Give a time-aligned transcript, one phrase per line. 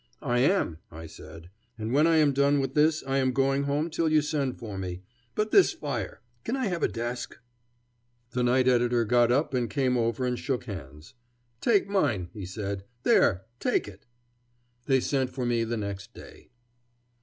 [0.23, 3.91] "I am," I said, "and when I am done with this I am going home
[3.91, 5.03] till you send for me.
[5.35, 7.37] But this fire can I have a desk?"
[8.31, 11.13] The night editor got up and came over and shook hands.
[11.59, 12.83] "Take mine," he said.
[13.03, 13.45] "There!
[13.59, 14.07] take it!"
[14.87, 16.49] They sent for me the next day.